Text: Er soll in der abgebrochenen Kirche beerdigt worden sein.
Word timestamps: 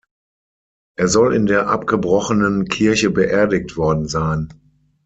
Er 0.97 1.07
soll 1.09 1.35
in 1.35 1.45
der 1.45 1.67
abgebrochenen 1.67 2.65
Kirche 2.67 3.11
beerdigt 3.11 3.77
worden 3.77 4.07
sein. 4.07 4.51